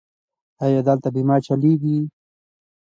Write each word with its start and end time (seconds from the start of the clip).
ایا 0.63 0.79
دلته 0.87 1.07
بیمه 1.15 1.37
چلیږي؟ 1.45 1.97